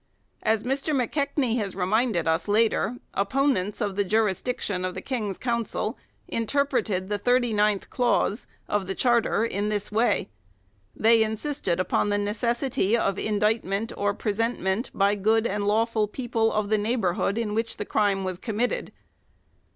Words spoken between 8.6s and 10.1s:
of the Charter in this